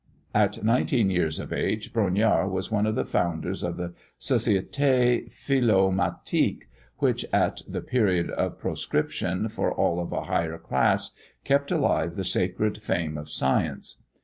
[0.33, 6.63] At nineteen years of age, Brongniart was one of the founders of the Societé Philomatique,
[6.97, 11.11] which, at the period of proscription for all of a higher class,
[11.43, 14.01] kept alive the sacred fame of science.